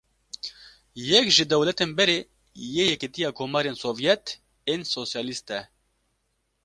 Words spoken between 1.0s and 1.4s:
Yek